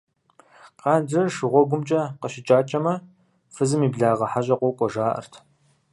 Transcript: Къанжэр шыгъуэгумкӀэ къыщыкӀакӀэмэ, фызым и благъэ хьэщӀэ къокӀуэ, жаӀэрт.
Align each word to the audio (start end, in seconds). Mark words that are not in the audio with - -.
Къанжэр 0.81 1.27
шыгъуэгумкӀэ 1.35 2.01
къыщыкӀакӀэмэ, 2.19 2.93
фызым 3.53 3.81
и 3.87 3.89
благъэ 3.93 4.27
хьэщӀэ 4.31 4.55
къокӀуэ, 4.61 4.87
жаӀэрт. 4.93 5.33